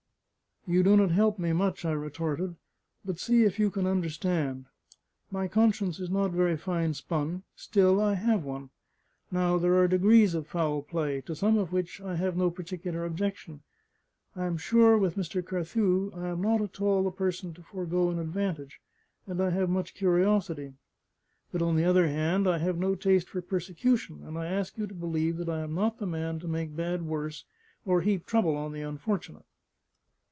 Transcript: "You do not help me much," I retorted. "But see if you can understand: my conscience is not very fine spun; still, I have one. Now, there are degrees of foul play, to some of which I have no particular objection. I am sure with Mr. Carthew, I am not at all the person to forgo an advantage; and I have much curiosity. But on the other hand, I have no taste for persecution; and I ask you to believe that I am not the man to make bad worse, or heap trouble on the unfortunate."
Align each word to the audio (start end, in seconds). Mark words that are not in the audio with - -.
"You 0.67 0.83
do 0.83 0.95
not 0.95 1.09
help 1.09 1.39
me 1.39 1.53
much," 1.53 1.85
I 1.85 1.91
retorted. 1.93 2.55
"But 3.03 3.17
see 3.17 3.45
if 3.45 3.57
you 3.57 3.71
can 3.71 3.87
understand: 3.87 4.65
my 5.31 5.47
conscience 5.47 5.99
is 5.99 6.11
not 6.11 6.29
very 6.29 6.55
fine 6.55 6.93
spun; 6.93 7.41
still, 7.55 7.99
I 7.99 8.13
have 8.13 8.43
one. 8.43 8.69
Now, 9.31 9.57
there 9.57 9.73
are 9.79 9.87
degrees 9.87 10.35
of 10.35 10.45
foul 10.45 10.83
play, 10.83 11.21
to 11.21 11.35
some 11.35 11.57
of 11.57 11.71
which 11.73 11.99
I 11.99 12.13
have 12.15 12.37
no 12.37 12.51
particular 12.51 13.05
objection. 13.05 13.63
I 14.35 14.45
am 14.45 14.55
sure 14.57 14.99
with 14.99 15.15
Mr. 15.15 15.43
Carthew, 15.43 16.11
I 16.15 16.27
am 16.27 16.41
not 16.41 16.61
at 16.61 16.79
all 16.79 17.03
the 17.03 17.09
person 17.09 17.55
to 17.55 17.63
forgo 17.63 18.11
an 18.11 18.19
advantage; 18.19 18.79
and 19.25 19.41
I 19.41 19.49
have 19.49 19.67
much 19.67 19.95
curiosity. 19.95 20.73
But 21.51 21.63
on 21.63 21.75
the 21.75 21.85
other 21.85 22.07
hand, 22.07 22.47
I 22.47 22.59
have 22.59 22.77
no 22.77 22.93
taste 22.93 23.29
for 23.29 23.41
persecution; 23.41 24.21
and 24.23 24.37
I 24.37 24.45
ask 24.45 24.77
you 24.77 24.85
to 24.85 24.93
believe 24.93 25.37
that 25.37 25.49
I 25.49 25.61
am 25.61 25.73
not 25.73 25.97
the 25.97 26.05
man 26.05 26.37
to 26.37 26.47
make 26.47 26.75
bad 26.75 27.01
worse, 27.01 27.45
or 27.83 28.01
heap 28.01 28.27
trouble 28.27 28.55
on 28.55 28.71
the 28.73 28.81
unfortunate." 28.81 29.45